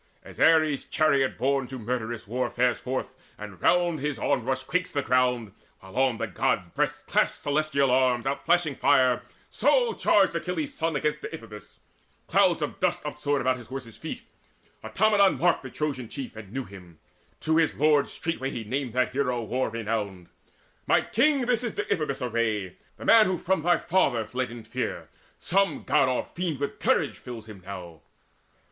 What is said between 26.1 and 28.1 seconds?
fiend with courage fills him now."